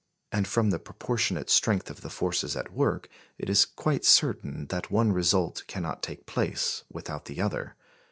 [0.31, 3.07] And from the proportionate strength of the forces at work,
[3.37, 7.75] it is quite certain that one result cannot take place without the other.